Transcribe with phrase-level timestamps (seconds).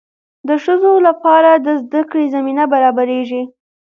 [0.47, 3.43] د ښځو لپاره د زده کړې زمینه برابریږي.